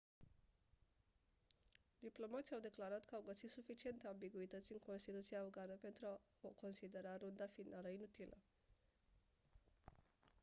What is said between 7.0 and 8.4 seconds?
runda finală inutilă